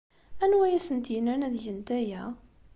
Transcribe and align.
Anwa 0.43 0.63
ay 0.67 0.73
asent-yennan 0.79 1.45
ad 1.47 1.55
gent 1.63 1.89
aya? 1.99 2.23